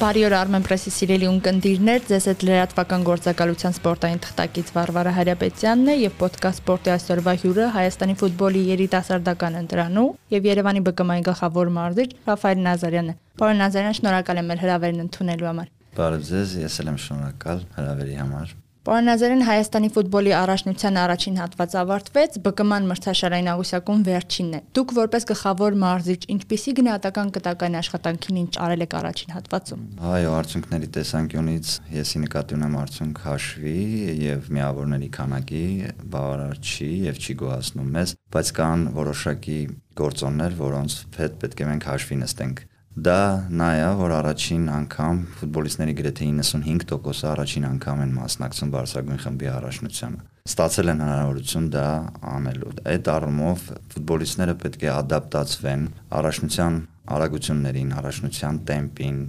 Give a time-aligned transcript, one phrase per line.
[0.00, 5.96] Բարի օր Armen Press-ի սիրելի ունկնդիրներ, ձեզ հետ լրատվական գործակալության սպորտային թղթակից Վարվարա Հարապետյանն է
[6.00, 12.64] եւ ոդկաստ սպորտի այսօրվա հյուրը Հայաստանի ֆուտբոլի երիտասարդական ընտրանու եւ Երևանի ԲԿՄ-ի գլխավոր մարզիչ Ռաֆայել
[12.70, 18.20] Նազարյանն է։ Պարոն Նազարյան, շնորհակալ եմ հրավերն ընդունելու համար։ Բարև ձեզ, ես եմ շնորհակալ հրավերի
[18.24, 24.94] համար։ Պարոն Նազարյան Հայաստանի ֆուտբոլի առաջնության առաջին հատված ավարտվեց, ԲԿՄ-ն մրցաշարային աղյուսակում վերջինն է։ Դուք
[24.96, 31.74] որպես գլխավոր մարզիչ, ինչպիսի գնահատական կտակային աշխատանքին ինչ արել եք առաջին հատվածում։ Այո, արդյունքների տեսանկյունից
[32.00, 33.76] եսի նկատի ունեմ արդյունք հաշվի
[34.24, 35.64] եւ միավորների քանակի
[36.16, 39.60] բավարար չի եւ չի գոհացնում մեզ, բայց կան որոշակի
[40.00, 42.68] գործոններ, որոնց հետ պետք է մենք հաշվի նստենք
[43.00, 49.48] Դա նա է, որ առաջին անգամ ֆուտբոլիստների գրեթե 95%-ը առաջին անգամ են մասնակցում Բարսագույն խմբի
[49.54, 51.86] առաջնությանը։ Ստացել են հնարավորություն դա
[52.34, 55.86] անելու։ Այդ առումով ֆուտբոլիստները պետք է ադապտացվեն
[56.20, 56.78] առաջնության
[57.16, 59.20] արագություններին, առաջնության տեմպին,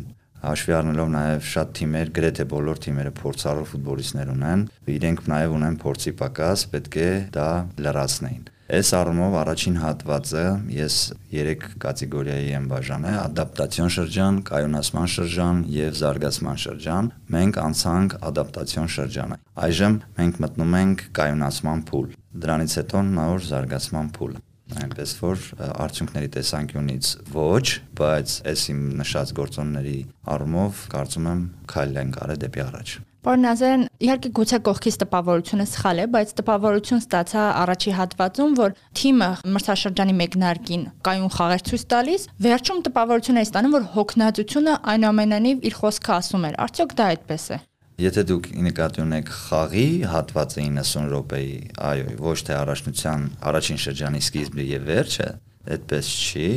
[0.42, 4.64] հաշվի առնելով նաև շատ թիմեր, գրեթե բոլոր թիմերը փորձառու ֆուտբոլիստներ ունեն,
[5.00, 7.50] իրենք նաև ունեն փորձի պակաս, պետք է դա
[7.86, 10.42] լրացնեին։ Այս առումով առաջին հատվածը
[10.72, 10.98] ես
[11.32, 19.40] 3 կատեգորիայի եմ բաժանել՝ ադապտացիոն շրջան, կայունացման շրջան եւ զարգացման շրջան։ Մենք անցանք ադապտացիոն շրջանը։
[19.68, 22.08] Այժմ մենք մտնում ենք կայունացման փուլ։
[22.46, 24.40] Դրանից հետո նոր զարգացման փուլ
[24.72, 27.66] այնպես որ արդյունքների տեսանկյունից ոչ,
[28.00, 30.00] բայց այս իմ նշած գործոնների
[30.32, 36.06] առումով կարծում եմ քայլ են կարել դեպի առաջ։ Նազարյան, իհարկե գուցե կողքից տպավորությունը սխալ է,
[36.16, 43.42] բայց տպավորություն ստացա առաջի հատվածում, որ թիմը մրցաշրջանի մեկնարկին կայուն խաղեր ցույց տալիս, վերջում տպավորություն
[43.42, 47.60] է ստանում, որ հոգնածությունը այնուամենայնիվ իր խոսքը ասում էր։ Արդյոք դա այդպես է։
[48.02, 51.56] Եթե դուք նկատի ունեք խաղի հատվածը 90 րոպեի,
[51.92, 55.28] այո, ոչ թե առաջնության առաջին շրջանի սկիզբը եւ վերջը,
[55.76, 56.48] այդպես չի,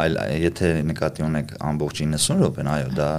[0.00, 0.16] այլ
[0.46, 3.10] եթե նկատի ունեք ամբողջ 90 րոպեն, այո, դա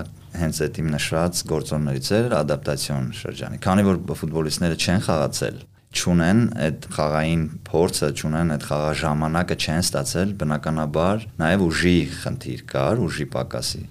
[0.41, 5.59] հենց այդ իմ նշված գործոններից էր ադապտացիոն շրջանի։ Քանի որ ֆուտբոլիստները չեն խաղացել,
[5.97, 13.27] ճունեն այդ խաղային փորձը, ճունեն այդ խաղաժամանակը չեն ստացել, բնականաբար նաև ուժի խնդիր կար, ուժի
[13.37, 13.83] պակասի։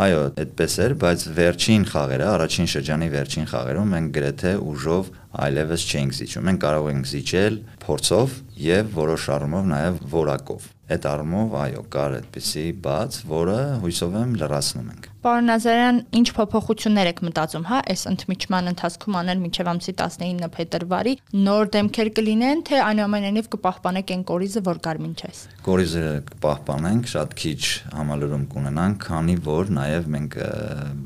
[0.00, 6.16] Այո, այդպես էր, բայց վերջին խաղերը, առաջին շրջանի վերջին խաղերում մենք գրեթե ուժով այլևս չենք
[6.18, 12.14] զիջում։ Մենք կարող ենք զիջել փորձով եւ որոշ առումով նաև որակով։ Այդ առումով այո, կար
[12.18, 18.02] այդպիսի բաց, որը հույսով եմ լրացնում ենք։ Պարոն Նազարյան, ինչ փոփոխություններ եք մտածում, հա, այս
[18.10, 21.14] ընդմիջման ընթացքում անել մինչև ամսի 19 փետրվարի
[21.46, 27.62] նոր դեմքեր կլինեն, թե այնուամենայնիվ կպահպանեք այն կորիզը, որ մինչ այս։ Կորիզը կպահպանենք, շատ քիչ
[28.00, 30.38] համալրում կունենանք, քանի որ նաև մենք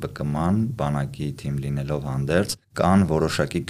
[0.04, 3.60] ԲԿՄ-ան բանակի թիմ լինելով հանդերձ կան որոշակի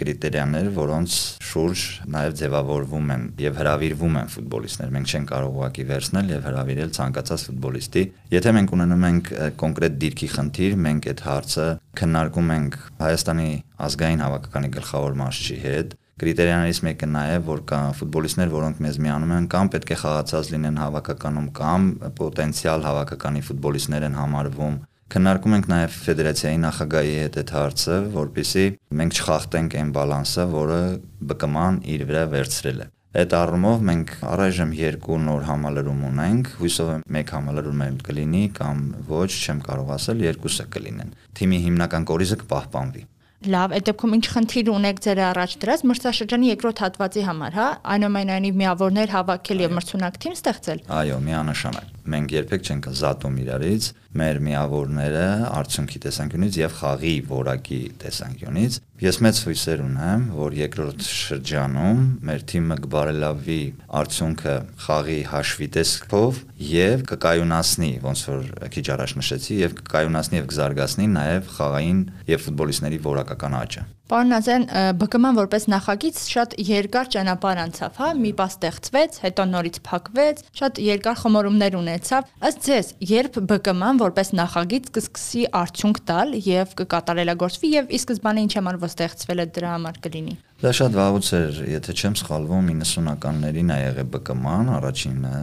[0.45, 1.83] կրիտերիաներ, որոնց շուրջ
[2.13, 7.45] նաև ձևավորվում են եւ հravirվում են ֆուտբոլիստներ։ Մենք չենք կարող ուղակի վերցնել եւ հravirել ցանկացած
[7.49, 8.03] ֆուտբոլիստի։
[8.35, 9.33] Եթե մենք ունենում ենք
[9.65, 11.67] կոնկրետ դիրքի խնդիր, մենք այդ հարցը
[12.01, 13.51] քննարկում ենք Հայաստանի
[13.89, 19.33] ազգային հավաքականի գլխավոր մարզչի հետ Կրիտերիաներից մեկը նա է, որ կա ֆուտբոլիստներ, որոնք մեզ միանում
[19.35, 21.89] են կամ պետք է խաղացած լինեն հավաքականում կամ
[22.21, 24.77] պոտենցիալ հավաքականի ֆուտբոլիստներ են համարվում
[25.13, 28.65] Քննարկում ենք նաև ֆեդերացիայի նախագահի հետ այդ հարցը, որpիսի
[29.01, 30.81] մենք չխախտենք այն բալանսը, որը
[31.29, 37.05] ԲԿՄ-ան իր վրա վերցրել է։ Այդ առումով մենք առայժմ երկու նոր համալրում ունենք, հույսով եմ
[37.15, 38.81] մեկ համալրում էլ կլինի կամ
[39.13, 43.05] ոչ, չեմ կարող ասել, երկուսը կլինեն։ Թիմի հիմնական կորիզը կպահպանվի։
[43.45, 47.67] Լավ, այդ դեպքում ինչ խնդիր ունեք ձեր առաջ դրած մրցաշրջանի երկրորդ հատվածի համար, հա?
[47.95, 54.41] Այնուամենայնիվ միավորներ հավաքել եւ մրցունակ թիմ ստեղծել։ Այո, միանշանակ։ Մենք երբեք չենք զատում իրարից մեր
[54.49, 55.29] միավորները
[55.61, 62.77] արդյունքի տեսանկյունից եւ խաղի որակի տեսանկյունից Ես մեծ հույսեր ունեմ, որ երկրորդ շրջանում մեր թիմը
[62.85, 63.57] կբարելավի
[64.01, 64.55] արդյունքը
[64.85, 66.39] խաղի հաշվի տեսքով
[66.69, 72.01] եւ կկայունացնի, ոնց որ քիչ առաջ նշեցի, եւ կկայունացնի եւ կզարգացնի նաեւ խաղային
[72.31, 74.65] եւ ֆուտբոլիստների որակական աճը։ Պարոն Նազարյան,
[75.01, 80.81] ԲԿՄ-ն որպես նախագիծ շատ երկար ճանապարհ անցավ, հա, մի պա ստեղծվեց, հետո նորից փակվեց, շատ
[80.85, 87.89] երկար խմորումներ ունեցավ։ Ըստ ձեզ, երբ ԲԿՄ-ն որպես նախագիծ կսկսի արդյունք տալ եւ կկատարելագործվի եւ
[87.89, 91.97] ի սկզբանե ինչ համար որ ստեղծվել է դրա համար կլինի։ Դա շատ վաղուց էր, եթե
[91.97, 95.35] չեմ սխալվում, 90-ականներին ա եղել ԲԿՄ-ն առաջինը,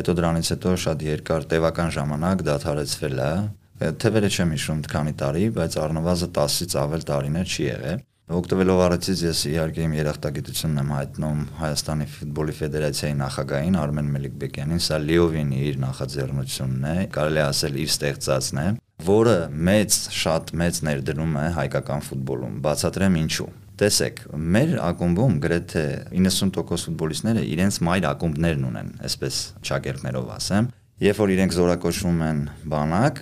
[0.00, 3.32] հետո դրանից հետո շատ երկար տևական ժամանակ դադարեցվել է
[3.76, 7.98] Թվերը չեմ հիշում քանի տարի, բայց առնվազն 10-ից ավել տարիներ չի եղել։
[8.36, 14.98] Օգտվելով առիթից ես իհարկե իմ երախտագիտությունն եմ հայտնում Հայաստանի ֆուտբոլի ֆեդերացիայի նախագահին Արմեն Մելիքբեկյանին, սա
[15.04, 18.66] լիովին իր նախաձեռնությունն է, կարելի ասել իր ստեղծածն է,
[19.06, 19.36] որը
[19.70, 24.20] մեծ, շատ մեծ ներդրում է հայկական ֆուտբոլում։ Բացատրեմ ինչու։ Տեսեք,
[24.56, 25.84] մեր ակումբում գրեթե
[26.16, 32.38] 90% ֆուտբոլիստները իրենց մայր ակումբներն ունեն, այսպես ճակերտներով ասեմ, Երբ որ իրենք զորակոչվում են
[32.72, 33.18] բանակ,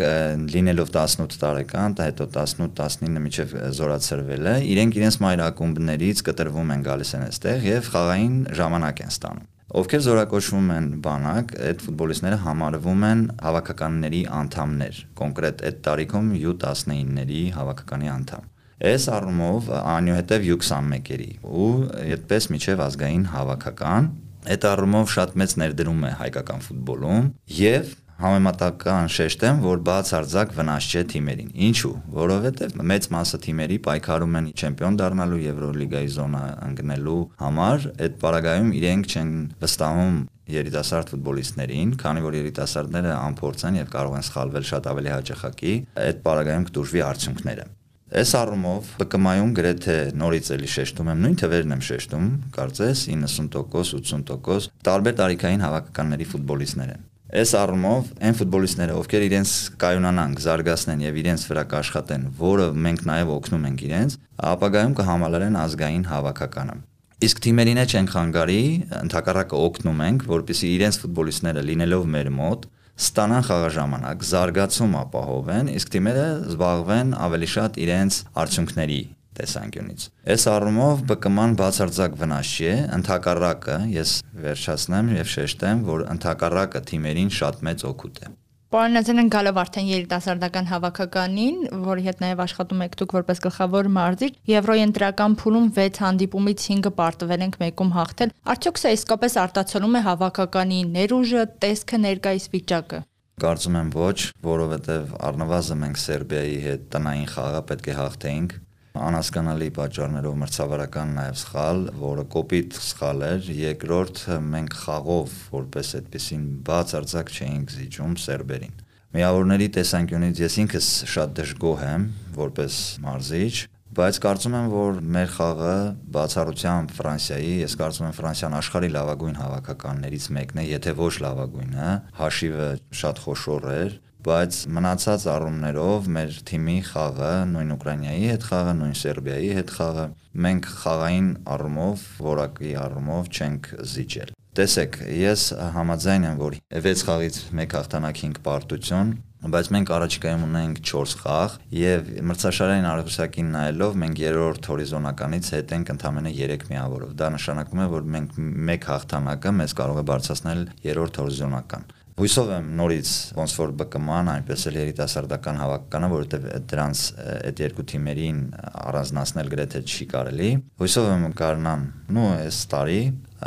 [0.52, 7.24] լինելով 18 տարեկան, հետո 18-19 միջև զորացրվել է, իրենք իրենց մայրակումբներից կտրվում են գալիս են
[7.26, 14.20] այստեղ եւ խաղային ժամանակ են ստանում։ Ովքեր զորակոչվում են բանակ, այդ ֆուտբոլիստները համարվում են հավաքականների
[14.38, 18.50] անդամներ, կոնկրետ այդ տարիքում U19-ների հավաքականի անդամ։
[18.84, 21.72] Այս առումով անյութեւ U21-երի ու
[22.04, 24.08] այդպես միջև ազգային հավաքական
[24.44, 27.92] Այդ առումով շատ մեծ ներդրում է հայկական ֆուտբոլում եւ
[28.24, 34.98] համեմատական շեշտեմ, որ բացարձակ վնաս չէ թիմերին։ Ինչու՞, որովհետև մեծ մասը թիմերի պայքարում են չեմպիոն
[35.00, 39.32] դառնալու Եվրոլիգայի զոնա ընկնելու համար, այդ պարագայում իրենք չեն
[39.64, 40.18] վստահում
[40.54, 45.74] երիտասարդ ֆուտբոլիստներին, քանի որ երիտասարդները անփորձ են եւ կարող են սխալվել շատ ավելի հաճախակի,
[46.04, 47.66] այդ պարագայում կտուժվի արդյունքները։
[48.14, 54.68] Այս առումով ԲԿՄ-ում գրեթե նորից էլի շեշտում եմ, նույն թվերն եմ շեշտում, կարծես 90%, 80%
[54.86, 57.02] տարբեր տարիքային հավաքականների ֆուտբոլիստներ են։
[57.34, 63.32] Այս առումով այն ֆուտբոլիստները, ովքեր իրենց կայունանան, զարգացնեն եւ իրենց վրա կաշխատեն, որը մենք նաեւ
[63.34, 64.16] օգնում ենք իրենց,
[64.54, 66.76] ապագայում կհամալարեն ազգային հավաքականը։
[67.24, 68.62] Իսկ թիմերին է չենք խանգարի,
[69.00, 76.26] ընդհակառակը օգնում ենք, որպեսզի իրենց ֆուտբոլիստները լինելով մեր մոտ ստանան խաղաժամանակ, զարգացում ապահովեն, իսկ թիմերը
[76.54, 79.00] զբաղվեն ավելի շատ իրենց արդյունքների
[79.34, 82.70] տեսանկյունից։ Այս առումով ԲԿՄ-ն բացարձակ վնաս չի,
[83.00, 84.14] ընդհակառակը ես
[84.44, 88.34] վերջացնեմ եւ շեշտեմ, որ ընդհակառակը թիմերին շատ մեծ օգուտ է։
[88.74, 94.82] Պարոնացեն գալով արդեն երիտասարդական հավաքականին, որի հետ նաև աշխատում եք դուք որպես գլխավոր մարզիչ, Եվրոյի
[94.88, 100.80] ընտրական փուլում 6 հանդիպումից 5-ը պարտվել ենք մեկում հաղթել։ Արդյոք սա իսկապես արտացոլում է հավաքականի
[100.98, 103.02] ներուժը, տեսքը ներկայիս վիճակը։
[103.44, 104.18] Կարծում եմ ոչ,
[104.50, 108.58] որովհետև առնվազն մենք Սերբիայի հետ տնային խաղը պետք է հաղթեինք
[108.94, 114.20] անհասկանալի պատճառներով մրցավարական նաև սխալ, որը կոպիտ սխալ էր։ Երկրորդ
[114.54, 118.76] մենք խաղով որպես այդպեսին բացարձակ չէինք զիջում սերբերին։
[119.18, 122.06] Միավորների տեսանկյունից ես ինքս շատ դժգոհ եմ
[122.38, 123.54] որպես մարզիչ,
[123.94, 125.74] բայց կարծում եմ, որ մեր խաղը
[126.14, 132.70] բացառությամբ Ֆրանսիայի, ես կարծում եմ Ֆրանսիան աշխարհի լավագույն հավաքականներից մեկն է, եթե ոչ լավագույնը, հաշիվը
[133.02, 133.94] շատ խոշոր էր
[134.24, 140.06] բայց մնացած առումներով մեր թիմի խաղը, նույն Ուկրաինայի հետ խաղը, նույն Սերբիայի հետ խաղը,
[140.46, 145.44] մենք խաղային առումով, որակի առումով չենք զիջել։ Տեսեք, ես
[145.74, 149.08] համաձայն եմ, որ 6 խաղից 1 հաղթանակ 5 պարտություն,
[149.54, 155.92] բայց մենք առաջիկայում ունենք 4 խաղ եւ մրցաշարային արգուսակին նայելով մենք երրորդ հորիզոնականից հետ ենք
[155.94, 158.38] ընդամենը 3 միավորով։ Դա նշանակում է, որ մենք
[158.78, 164.66] 1 հաղթանակը մեզ կարող է բարձրացնել երրորդ հորիզոնական։ Հույսով եմ նորից ոնց որ ԲԿՄ-ն, այնպես
[164.70, 167.02] էլ երիտասարդական հավաքականը, որովհետև դրանց
[167.34, 168.38] այդ երկու թիմերին
[168.84, 171.84] առանձնացնել գրեթե չի կարելի։ Հույսով եմ կարնան,
[172.14, 173.00] նո այս տարի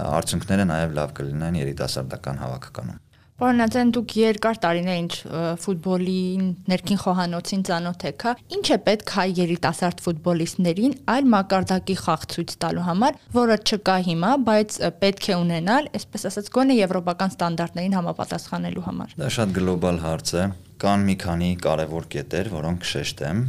[0.04, 3.04] արդյունքները նաև լավ կլինեն երիտասարդական հավաքականում։
[3.38, 5.16] Պարոնացեն դուք երկար տարիներ ինչ
[5.62, 6.22] ֆուտբոլի
[6.72, 12.56] ներքին խոհանոցին ծանոթ եք, հա։ Ինչ է պետք հայ երիտասարդ ֆուտբոլիստներին այլ մակարդակի խաղ ցույց
[12.66, 18.86] տալու համար, որը չկա հիմա, բայց պետք է ունենալ, այսպես ասած, գոնե եվրոպական ստանդարտներին համապատասխանելու
[18.90, 20.50] համար։ Դա շատ գլոբալ հարց է
[20.82, 23.44] կան մի քանի կարևոր կետեր, որոնք շեշտեմ,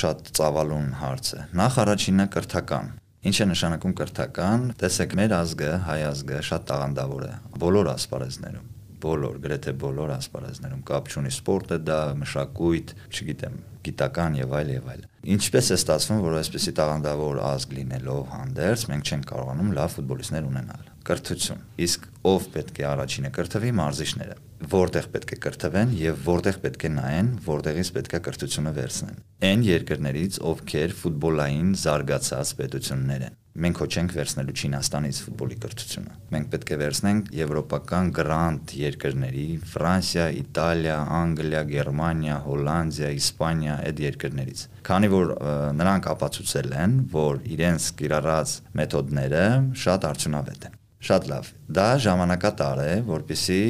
[0.00, 5.98] շատ ծավալուն հարց է։ Նախ առաջինը կրթական Ինչ է նշանակում կրթական։ Տեսեք, մեր ազգը, հայ
[6.10, 7.32] ազգը շատ տաղանդավոր է
[7.64, 8.73] բոլոր ասպարեզներում
[9.04, 15.04] բոլոր, գրեթե բոլոր ասպարեզներում կապ չունի սպորտը, դա մշակույթ, չգիտեմ, գիտական եւ այլ եւ այլ։
[15.34, 20.90] Ինչպես է ստացվում, որ այսպեսի տաղանդավոր ազգ լինելով հանդերձ մենք չենք կարողանում լավ ֆուտբոլիստներ ունենալ։
[21.04, 24.36] Կրթություն։ Իսկ ով պետք է առաջինը կրթվի մարզիչները
[24.70, 29.64] որտեղ պետք է կրթվեն եւ որտեղ պետք է նայեն, որտեղից պետք է կրթությունը վերցնեն։ Այն
[29.68, 36.70] երկրներից, ովքեր ֆուտբոլային զարգացած պետություններ են։ Մենք ոչ ենք վերցնելու Չինաստանից ֆուտբոլի կրթությունը։ Մենք պետք
[36.74, 45.34] է վերցնենք եվրոպական գրանտ երկրների՝ Ֆրանսիա, Իտալիա, Անգլիա, Գերմանիա, Հոլանդիա, Իսպանիա այդ երկրներից։ Քանի որ
[45.78, 49.44] նրանք ապացուցել են, որ իրենց կիրառած մեթոդները
[49.84, 53.60] շատ արդյունավետ են Շատ լավ։ Դա ժամանակատար է, որpիսի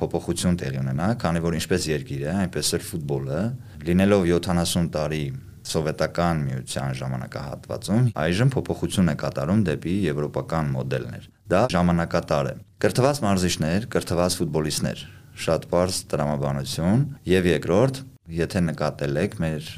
[0.00, 3.40] փոփոխություն տեղի ունենա, քանի որ ինչպես երկիրը, այնպես էլ ֆուտբոլը,
[3.84, 5.24] լինելով 70 տարի
[5.70, 13.88] սովետական միության ժամանակահատվածում, այժմ փոփոխություն է կատարում դեպի եվրոպական մոդելներ։ Դա ժամանակատար է։ Կրթված մարզիչներ,
[13.94, 15.04] կրթված ֆուտբոլիստներ,
[15.46, 19.68] շատ բարձ տրամաբանություն եւ երկրորդ Եթե նկատել եք մեր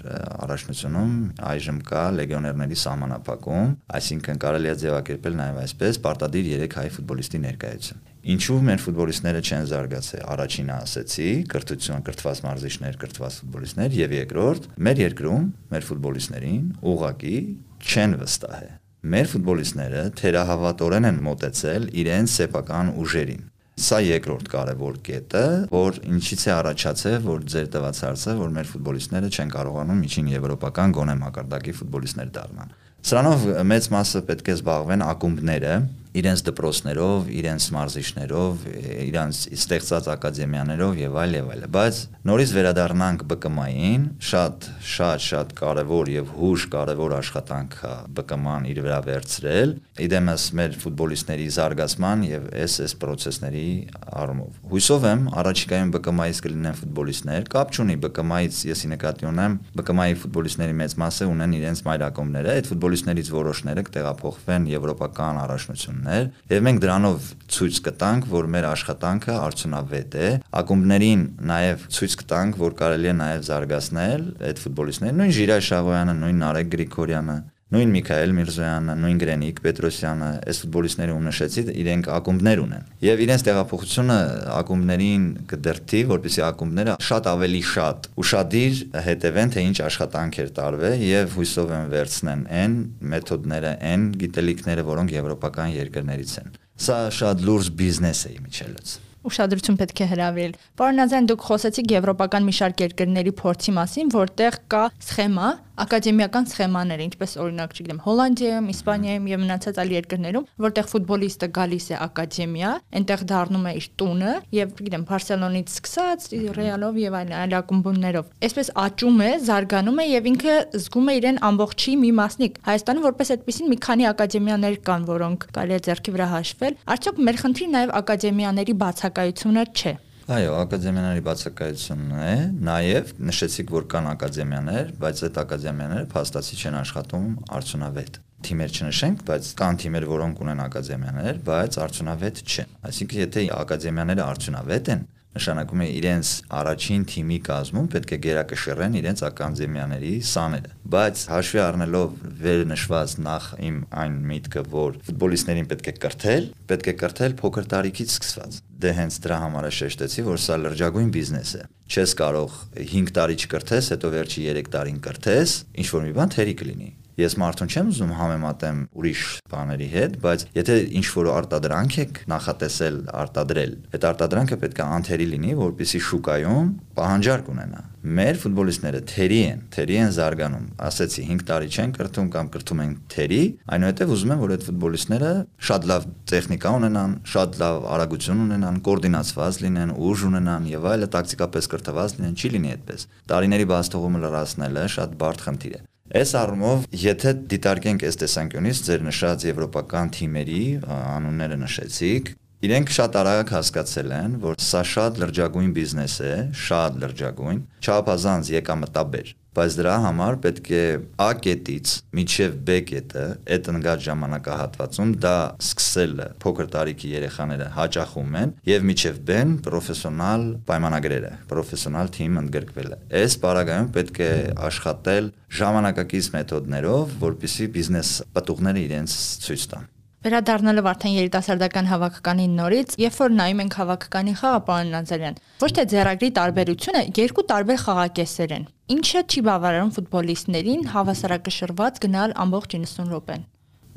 [0.45, 1.15] առաջնությունում
[1.53, 8.12] այժմ կա լեգիոներների սահմանափակում, այսինքն կարելի է ձևակերպել նաև այսպես պարտադիր 3 հայ ֆուտբոլիստի ներկայություն։
[8.23, 15.03] Ինչու մեր ֆուտբոլիստները չեն զարգացել։ Առաջինը ասեցի, կրթություն, կրթված մարզիչներ, կրթված ֆուտբոլիստներ եւ երկրորդ, մեր
[15.03, 17.37] երկրում մեր ֆուտբոլիստներին ուղակի
[17.83, 23.49] չեն վստահել։ Մեր ֆուտբոլիստները թերահավատորեն են մոտեցել իրենց սեփական ուժերին
[23.83, 29.31] Սա երկրորդ կարևոր կետը, որ ինչից է առաջացել, որ ձեր տված հարցը, որ մեր ֆուտբոլիստները
[29.33, 32.75] չեն կարողանում միջին եվրոպական գոնե մակարդակի ֆուտբոլիստներ դառնալ։
[33.09, 35.73] Սրանով մեծ մասը պետք է զբաղվեն ակումբները,
[36.13, 38.65] իրենց դպրոցներով, իրենց մարզիչներով,
[39.09, 46.11] իրենց ստեղծած ակադեմիաներով եւ այլ եւ այլ։ Բայց նորից վերադառնանք ԲԿՄ-ին, շատ շատ շատ կարեւոր
[46.13, 47.77] եւ հուշ կարեւոր աշխատանք
[48.13, 49.71] ԲԿՄ-ն իր վրա վերցրել,
[50.05, 53.67] իդեմս մեր ֆուտբոլիստների զարգացման եւ SS process-ների
[54.13, 60.77] առումով։ Հույսով եմ առաջիկայում ԲԿՄ-ից կլինեն ֆուտբոլիստներ, կապ չունի ԲԿՄ-ից եսի նկատի ունեմ, ԲԿՄ-ի ֆուտբոլիստների
[60.83, 67.27] մեծ մասը ունեն իրենց մայրակոմները, այդ ֆուտբոլիստներից որոշները կտեղափոխվեն եվրոպական առաջնություն ակումբներ եւ մենք դրանով
[67.53, 70.29] ցույց կտանք, որ մեր աշխատանքը արդյունավետ է։
[70.61, 76.43] Ակումբներին նաեւ ցույց կտանք, որ կարելի է նաեւ զարգացնել այդ ֆուտբոլիստները, նույն Ժիրայ Շաղոյանը, նույն
[76.43, 77.37] Նարեկ Գրիգորյանը,
[77.73, 83.45] նույն Միքայել Միրզոյանը, նույն Գրենիկ Պետրոսյանը, այս ֆուտբոլիստները ում նշեցի, իրենք ակումբներ ունեն։ Եվ իրենց
[83.49, 84.19] տեղափոխությունը
[84.59, 91.73] ակումբներին կդրթի, որպեսզի ակումբները շատ ավելի շատ ուրشادիր հետևեն թե ինչ աշխատանքեր տարվե եւ հույսով
[91.79, 92.77] են վերցնեն այն
[93.13, 96.53] մեթոդները, այն գիտելիքները, որոնք եվրոպական երկրներից են։
[96.83, 98.99] Սա շատ լուրջ բիզնես է իմիջելից
[99.29, 104.59] ուշադրություն պետք է հրավիրել։ Պարոն Նազարյան, դուք խոսեցիք եվրոպական մի շարք երկրների փորձի մասին, որտեղ
[104.73, 105.49] կա սխեմա,
[105.83, 111.97] ակադեմիական սխեմաներ, ինչպես օրինակ, չգիտեմ, Հոլանդիայում, Իսպանիայում եւ մնացած այլ երկրներում, որտեղ ֆուտբոլիստը գալիս է
[112.07, 118.29] ակադեմիա, այնտեղ դառնում է իր տունը եւ, չգիտեմ, Բարսելոնից սկսած Ռեալով եւ այլ այլ ակումբներով։
[118.43, 123.33] Այսպես աճում է, զարգանում է եւ ինքը զգում է իրեն ամբողջի մի մասնիկ։ Հայաստանում որպես
[123.33, 127.93] այդպեսին մի քանի ակադեմիաներ կան, որոնք կարելի է ձեռքի վրա հաշվել։ Արդյոք մեր խնդիրը նաեւ
[128.03, 128.77] ակադեմիաների
[129.13, 129.93] բացակայությունը չէ։
[130.33, 137.27] Այո, ակադեմիաների բացակայությունն է, նաև նշեցիք, որ կան ակադեմիաներ, բայց այդ ակադեմիաները փաստացի չեն աշխատում
[137.59, 144.25] արդյունավետ թիմեր չնշենք, բայց կան թիմեր, որոնք ունեն ակադեմիաներ, բայց արդյունավետ չեն։ Այսինքն, եթե ակադեմիաները
[144.33, 151.23] արդյունավետ են, նշանակում է իրենց առաջին թիմի կազմում պետք է գերակշռեն իրենց ակադեմիաների սաները բայց
[151.33, 157.37] հաշվի առնելով վերնշված նախ իմ այն միտքը որ ֆուտբոլիստներին պետք է կրթել պետք է կրթել
[157.41, 161.63] փոքր տարիքից սկսված դե հենց դրա համար է շեշտեցի որ սա լրջագույն բիզնես է
[161.93, 162.59] չես կարող
[162.93, 167.35] 5 տարի չկրթես հետո վերջի 3 տարին կրթես ինչ որ մի բան թերի կլինի Ես
[167.43, 173.75] մարդուն չեմ ուզում համեմատեմ ուրիշ բաների հետ, բայց եթե ինչ որ արտադրանք եք նախատեսել արտադրել,
[173.93, 179.99] այդ արտադրանքը պետք է անթերի լինի, որպեսզի շուկայում պահանջարկ ունենա։ Մեր ֆուտբոլիստները թերի են, թերի
[180.03, 183.39] են զարգանում։ Ասեցի 5 տարի չեն կրթում կամ կրթում են թերի,
[183.77, 185.31] այնուհետև ուզում եմ, որ այդ ֆուտբոլիստները
[185.69, 191.73] շատ լավ տեխնիկա ունենան, շատ լավ արագություն ունենան, կոորդինացված լինեն, ուժ ունենան եւ այլը, տակտիկապես
[191.77, 196.83] կրթված լինեն, չի լինի այդպես։ Տարիների բաց թողումը լրացնելը շատ բարդ խնդիր է։ Այս առումով,
[196.93, 202.29] եթե դիտարկենք այս տեսանկյունից ձեր նշած եվրոպական թիմերի անունները նշեցիք,
[202.69, 206.35] իրենք շատ արագ հասկացել են, որ սա շատ լրջագույն բիզնես է,
[206.69, 210.85] շատ լրջագույն, չափազանց եկամտաբեր բայց դրա համար պետք է
[211.21, 213.25] A կետից միջև B կետը
[213.57, 215.35] այդ ընկած ժամանակահատվածում դա
[215.67, 223.39] սկսելը փոքր տարիքի երեխաները հաճախում են եւ միջև B-ն պրոֆեսիոնալ պայմանագրերը, պրոֆեսիոնալ թիմ ընդգրկվելը։ Այս
[223.45, 224.33] պարագայում պետք է
[224.73, 225.33] աշխատել
[225.63, 229.92] ժամանակակից մեթոդներով, որպիսի բիզնես պատուղները իրենց ցույց տան։
[230.23, 235.85] Վերադառնալով արդեն երիտասարդական հավաքականին նորից, երբ որ նայում ենք հավաքականի խաղը, պարոն Նազարյան, ոչ թե
[235.93, 243.45] ձեռագրի տարբերությունը, երկու տարբեր խաղակեսեր են։ Ինչը չի բավարարում ֆուտբոլիստներին հավասարակշռված գնալ ամբողջ 90 րոպեն։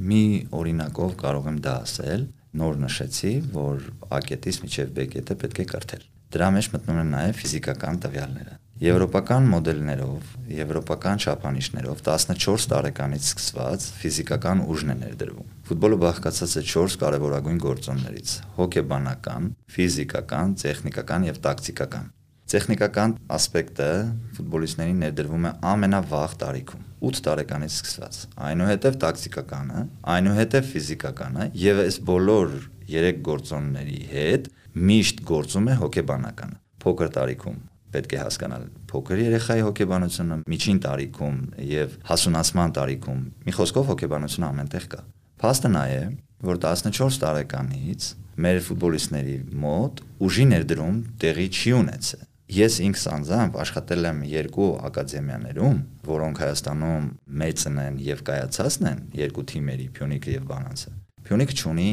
[0.01, 0.23] Մի
[0.65, 2.27] օրինակով կարող եմ դա ասել,
[2.57, 8.01] նոր նշեցի, որ A-կետից միջև B-կետը պետք է կրթել։ Դրա մեջ մտնում են նաև ֆիզիկական
[8.01, 16.63] տվյալները։ Եվրոպական մոդելներով, եվրոպական չափանիշներով 14 տարեկանից սկսված ֆիզիկական ուժն է ներդրվում։ Ֆուտբոլը բաղկացած է
[16.71, 22.09] 4 կարևորագույն գործոններից՝ հոգեբանական, ֆիզիկական, տեխնիկական եւ տակտիկական։
[22.51, 23.87] Տեխնիկական ասպեկտը
[24.35, 32.59] ֆուտբոլիստներին ներդրվում է ամենավաղ տարիքում 8 տարեկանից սկսված։ Այնուհետև տակտիկականը, այնուհետև ֆիզիկականը եւ այս բոլոր
[32.91, 34.51] 3 գործոնների հետ
[34.91, 37.57] միշտ գործում է հոգեբանականը։ Փոքր տարիքում
[37.95, 41.39] պետք է հասկանալ փոքր երեխայի հոգեբանությունը միջին տարիքում
[41.71, 45.01] եւ հասունացման տարիքում մի խոսքով հոգեբանությունը ամենտեղ կա
[45.41, 46.05] փաստը նա է
[46.45, 48.07] որ 14 տարեկանից
[48.45, 49.35] մեր ֆուտբոլիստների
[49.65, 57.07] մոտ ուժի ներդրում տեղի չի ունեցել Ես ինքս անձամբ աշխատել եմ երկու ակադեմիաներում, որոնք Հայաստանում
[57.41, 60.93] մեծն են եւ կայացածն են, երկու թիմերի՝ Փյունիկը եւ Բանանցը։
[61.25, 61.89] Փյունիկը ունի,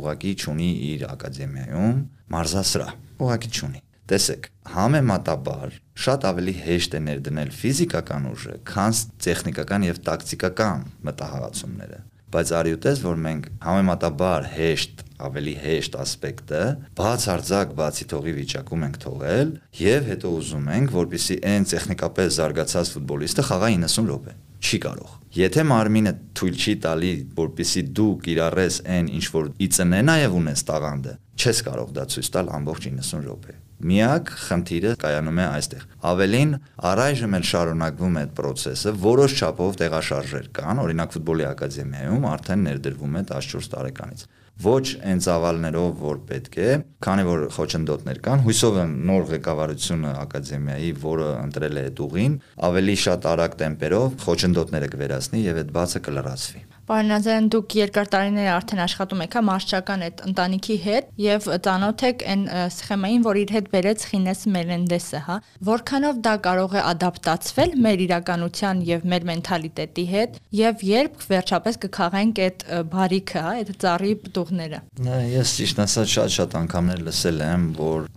[0.00, 2.00] ուղակի ունի իր ակադեմիայում
[2.32, 5.74] մարզասրահ, ուղակի ունի։ Տեսեք, համեմատաբար
[6.04, 12.00] շատ ավելի հեշտ է ներդնել ֆիզիկական ուժը, քան տեխնիկական եւ տակտիկական մտահղացումները։
[12.34, 16.60] բայց արյուտես որ մենք համեմատաբար հեշտ ավելի հեշտ ասպեկտը
[16.98, 23.46] բացարձակ բացի թողի վիճակում ենք թողել եւ հետո ուզում ենք որպիսի այն տեխնիկապես զարգացած ֆուտբոլիստը
[23.50, 29.26] խաղա 90 րոպե չի կարող Եթե մարմինը թույլ չի տալի, որպիսի դու կիրառես այն ինչ
[29.30, 34.90] որ իծնե նաև ունես տաղանդը, չես կարող դա ցույց տալ ամբողջ 90 րոպե։ Միակ խնդիրը
[35.00, 36.50] կայանում է այստեղ։ Ավելին,
[36.90, 43.16] առայժմ էլ շարունակվում է այդ process-ը, որոշ չափով տեղաշարժեր կան, օրինակ ֆուտբոլի ակադեմիայում արդեն ներդրվում
[43.20, 44.26] է 14 տարեկանից
[44.60, 46.72] ոչ այն ծավալներով, որ պետք է,
[47.04, 52.34] քանի որ խոչընդոտներ կան, հույսով եմ նոր ղեկավարությունը ակադեմիայի, որը ընտրել է այդ ուղին,
[52.68, 58.48] ավելի շատ արագ տեմպերով խոչընդոտները կվերացնի եւ այդ բացը կլրացվի։ Պարոն Նազարյան, դուք երկար տարիներ
[58.50, 62.42] արդեն աշխատում եք հա մարշչական այդ ընտանիքի հետ եւ ծանոթ եք այն
[62.74, 65.36] սխեմային, որ իր հետ բերեց Խինես Մելենդեսը, հա։
[65.70, 72.42] Որքանով դա կարող է ադապտացվել մեր իրականության եւ մեր մենթալիտետի հետ եւ երբ վերջապես կքաղենք
[72.50, 74.82] այդ բարիքը, հա, այդ ծառի պտուղները։
[75.30, 78.10] Ես ճիշտ ասած շատ-շատ անգամներ լսել եմ, որ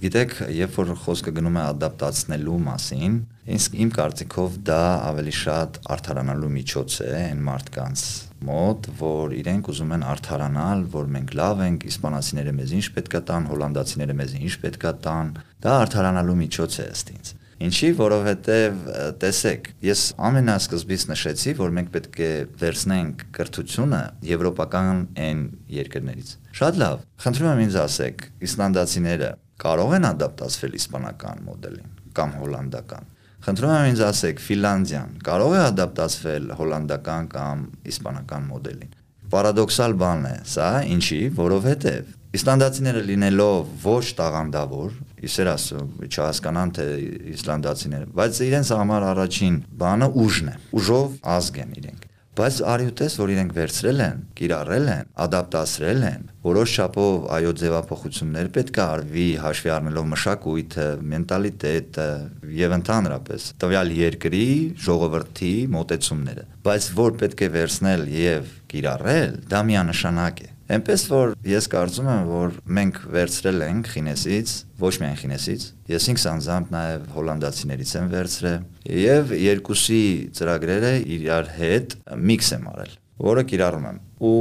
[0.00, 3.18] գիտեք, երբ որ խոսքը գնում է ադապտացնելու մասին,
[3.48, 8.02] ինձ իմ կարծիքով դա ավելի շատ արդարանալու միջոց է այն մարդկանց
[8.50, 13.48] մոտ, որ իրենք ուզում են արդարանալ, որ մենք լավ ենք, իսպանացիները մեզ ինչ պետքա տան,
[13.50, 15.32] հոլանդացիները մեզ ինչ պետքա տան,
[15.64, 18.78] դա արդարանալու միջոց է ըստ ինձ։ Ինչի, որովհետև
[19.20, 22.30] տեսեք, ես ամենասկզբից նշեցի, որ մենք պետք է
[22.62, 25.42] վերցնենք կրթությունը եվրոպական այն
[25.76, 29.30] երկրներից։ Շատ լավ։ Խնդրում եմ ինձ ասեք, իսլանդացիները
[29.60, 36.48] կարող են ադապտացվել իսպանական մոդելին կամ հոլանդական։ Խնդրում եմ ինձ ասեք, Ֆինլանդիան կարող է ադապտացվել
[36.58, 38.90] հոլանդական կամ իսպանական մոդելին։
[39.32, 46.86] Պարադոքսալ բան է սա, ինչի, որովհետև իսլանդացիները լինելով ոչ տաղանդավոր, իսեր ասում, չհասկանան թե
[47.38, 53.30] իսլանդացիները, բայց իրենց համար առաջին բանը ուժն է։ Ուժով ազգ են իրենք բայց արյուտես, որ
[53.34, 59.72] իրենք վերցրել են, կիրառել են, ադապտացրել են, որոշ չափով այո ձևափոխություններ պետք է արվի հաշվի
[59.74, 62.06] առնելով մշակույթը, մենտալիտետը
[62.60, 64.46] եւ ընդհանրապես տվյալ երկրի
[64.86, 71.66] ժողովրդի մոտեցումները բայց որ պետք է վերցնել եւ կիրառել դա միանշանակ է Էնպես որ ես
[71.72, 77.94] կարծում եմ, որ մենք վերցրել ենք Խինեսից, ոչ միայն Խինեսից, ես ինքս անձամբ նաև հոլանդացիներից
[77.98, 80.02] եմ վերցրել եւ երկուսի
[80.38, 81.96] ծրագրերը իրար հետ
[82.30, 84.38] միքս եմ արել որը կիրառում եմ ու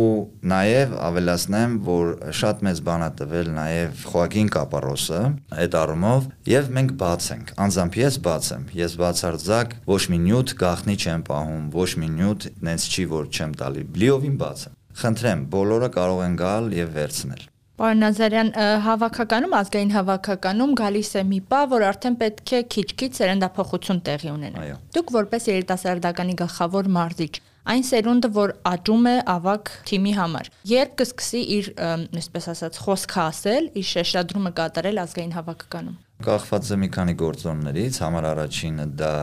[0.52, 5.22] նաև ավելացնեմ, որ շատ մեծ բան է տվել նաև Խոակին Կապարոսը
[5.64, 10.56] այդ առումով եւ մենք բաց ենք։ Անձամբ ես բաց եմ։ Ես բացարձակ ոչ մի նյութ
[10.64, 15.46] գախնի չեմ պահում, ոչ մի նյութ նենց չի որ չեմ տալի։ Լիովին բաց եմ։ Խնդրեմ,
[15.54, 17.44] բոլորը կարող են գալ եւ վերցնել։
[17.80, 18.50] Պարոն Նազարյան,
[18.84, 24.66] հավաքականում, ազգային հավաքականում գալիս է մի պա, որ արդեն պետք է քիչ-քիչ սերնդափոխություն տեղի ունենա։
[24.98, 27.32] Դուք որպես երիտասարդականի գլխավոր մարզիչ,
[27.70, 31.72] այն սերունդը, որ աճում է ավակ թիմի համար, երբ կսկսի իր,
[32.20, 38.26] այսպես ասած, խոսքը ասել, իր շեշտադրումը կատարել ազգային հավաքականում։ Կախված է մի քանի գործոններից, համար
[38.36, 39.14] առաջինը դա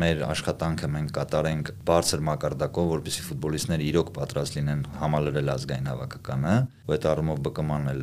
[0.00, 6.54] մեր աշխատանքը մենք կատարենք բարձր մակարդակով, որպեսզի ֆուտբոլիստները իրոք պատրաստ լինեն համալրել ազգային հավաքականը,
[6.86, 8.02] ու այդ առումով ԲԿՄ-ն էլ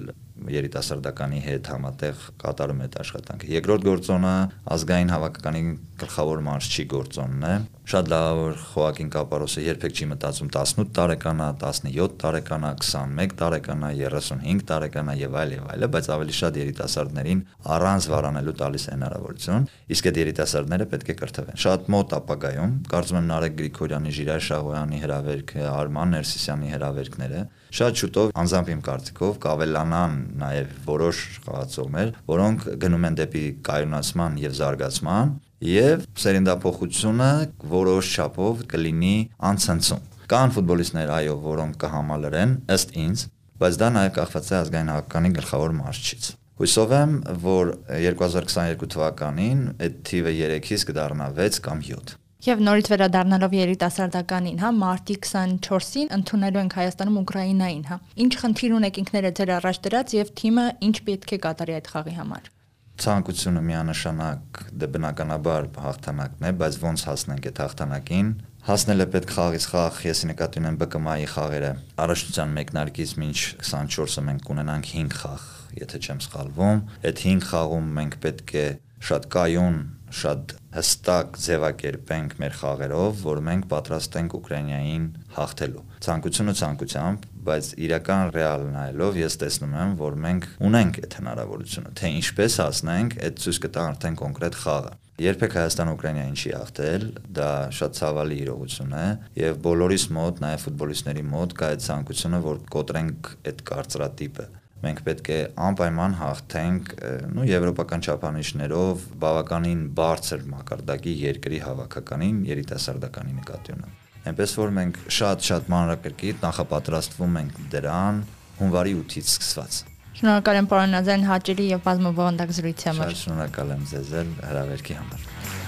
[0.58, 4.34] երիտասարդականի հետ համատեղ կատարում այդ աշխատանքը։ Երկրորդ գործոնը
[4.78, 5.63] ազգային հավաքականի
[6.04, 7.56] գլխավոր մարզչի գործոնն է։
[7.88, 13.36] Շատ լավ որ Խոակին Կապարոսը երբեք չի մտածում 18 տարեկան է, 17 տարեկան է, 21
[13.39, 17.43] տարեկան է, 35 տարեկան է եւ այլ եւ այլը, բայց ավելի շատ երիտասարդներին
[17.78, 23.32] առանց վարանելու տալիս հնարավորություն, իսկ այդ երիտասարդները պետք է կրթվեն։ Շատ մոտ ապագայում, կարծում եմ
[23.32, 27.41] Նարեկ Գրիգորյանի, Ժիրայր Շահոյանի հրավերքը, Արման Ներսիսյանի հրավերքները
[27.78, 34.56] շատ շուտով անձամբ իմ կարծիքով կավելանան նաև որոշ խաղացողներ, որոնք գնում են դեպի կայունացման եւ
[34.62, 37.30] զարգացման եւ սերնդափոխությունը
[37.72, 39.15] որոշ չափով կլինի
[39.50, 43.24] անցնցում։ Կան ֆուտբոլիստներ, այո, որոնք կհամալրեն ըստ ինձ,
[43.62, 47.12] բայց դա նաև կախված է ազգային հականի գլխավոր մարզչից։ Հույսով եմ,
[47.48, 52.15] որ 2022 թվականին այդ թիվը 3-ից կդառնա 6 կամ 7։
[52.48, 59.00] Եվ նորից վերադառնալով երիտասարդականին, հա, մարտի 24-ին ընդունելու ենք Հայաստանում Ուկրաինային, հա։ Ինչ խնդիր ունեք
[59.04, 62.52] ինքներդ ձեր առաջ դրած եւ թիմը ինչ պետք է կատարի այդ խաղի համար։
[62.98, 68.32] Ցանկությունը միանշանակ դե բնականաբար հաղթանակն է, բայց ոնց հասնենք այդ հաղթանակին,
[68.68, 71.70] հասնել է պետք խաղից խաղ, ես նկատի ունեմ ԲԿՄ-ի խաղերը։
[72.04, 73.38] Առաջնության մեկնարկից մինչ
[73.70, 75.46] 24-ը մենք կունենանք 5 խաղ,
[75.78, 78.68] եթե չեմ սխալվում։ Այդ 5 խաղում մենք պետք է
[79.08, 79.78] շատ կայուն,
[80.18, 85.08] շատ հստակ ձևակերպենք մեր խաղերով, որ մենք պատրաստ ենք Ուկրաինային
[85.38, 91.92] հաղթելու։ Ցանկությունը ցանկությամբ, բայց իրական ռեալ նայելով ես տեսնում եմ, որ մենք ունենք այդ հնարավորությունը,
[91.98, 97.06] թե ինչպես հասնենք, այդ ցույց կտա արդեն կոնկրետ խաղը։ Երբեք Հայաստան Ուկրաինային չի հաղթել,
[97.38, 99.06] դա շատ ցավալի իրողություն է
[99.42, 104.48] եւ բոլորիս մոտ, նաեւ ֆուտբոլիստների մոտ կա այդ ցանկությունը, որ կոտրենք այդ կարծրատիպը
[104.84, 106.92] մենք պետք է անպայման հաղթենք
[107.34, 113.96] նո եվրոպական չափանիշներով բավականին բարձր մակարդակի երկրի հավաքականին երիտասարդականի նկատի ունեմ։
[114.28, 118.20] Այնպես որ մենք շատ-շատ մանրակրկիտ նախապատրաստվում ենք դրան
[118.58, 119.80] հունվարի 8-ից սկսված։
[120.18, 124.13] Շնորհակալ եմ պարոն Նազարյան հաճելի եւ բազմավանդակ զրույցի համար։ Շատ շնորհակալ եմ ձեզ
[124.48, 125.66] հրավերքի համար։